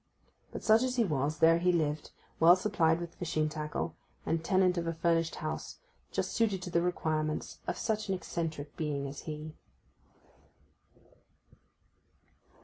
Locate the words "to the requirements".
6.63-7.59